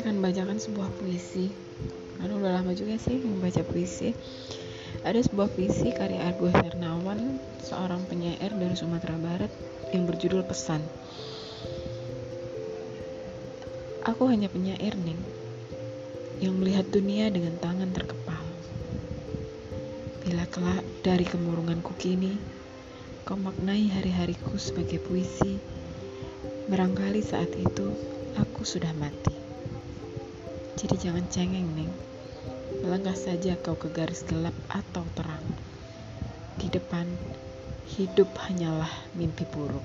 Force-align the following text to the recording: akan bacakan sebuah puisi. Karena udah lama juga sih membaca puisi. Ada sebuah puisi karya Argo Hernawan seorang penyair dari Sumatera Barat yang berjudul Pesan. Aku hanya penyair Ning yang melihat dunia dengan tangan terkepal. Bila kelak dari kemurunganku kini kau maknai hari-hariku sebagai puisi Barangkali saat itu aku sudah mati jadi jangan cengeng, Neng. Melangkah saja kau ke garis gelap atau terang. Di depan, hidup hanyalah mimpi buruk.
akan 0.00 0.24
bacakan 0.24 0.56
sebuah 0.56 0.88
puisi. 0.96 1.52
Karena 2.16 2.32
udah 2.32 2.52
lama 2.56 2.72
juga 2.72 2.96
sih 2.96 3.20
membaca 3.20 3.60
puisi. 3.60 4.16
Ada 5.04 5.28
sebuah 5.28 5.52
puisi 5.52 5.92
karya 5.92 6.24
Argo 6.24 6.48
Hernawan 6.48 7.36
seorang 7.60 8.00
penyair 8.08 8.48
dari 8.56 8.72
Sumatera 8.72 9.16
Barat 9.20 9.52
yang 9.92 10.08
berjudul 10.08 10.44
Pesan. 10.48 10.80
Aku 14.08 14.24
hanya 14.32 14.48
penyair 14.48 14.96
Ning 14.96 15.20
yang 16.40 16.56
melihat 16.56 16.88
dunia 16.88 17.28
dengan 17.28 17.60
tangan 17.60 17.92
terkepal. 17.92 18.44
Bila 20.24 20.48
kelak 20.48 20.84
dari 21.04 21.28
kemurunganku 21.28 21.92
kini 22.00 22.40
kau 23.28 23.36
maknai 23.36 23.92
hari-hariku 23.92 24.56
sebagai 24.56 24.98
puisi 25.04 25.60
Barangkali 26.72 27.20
saat 27.20 27.52
itu 27.54 27.92
aku 28.38 28.62
sudah 28.62 28.94
mati 28.96 29.39
jadi 30.78 31.10
jangan 31.10 31.26
cengeng, 31.32 31.66
Neng. 31.74 31.92
Melangkah 32.84 33.16
saja 33.16 33.58
kau 33.58 33.74
ke 33.74 33.90
garis 33.90 34.22
gelap 34.26 34.54
atau 34.70 35.04
terang. 35.16 35.42
Di 36.60 36.68
depan, 36.70 37.06
hidup 37.96 38.30
hanyalah 38.46 38.90
mimpi 39.16 39.48
buruk. 39.48 39.82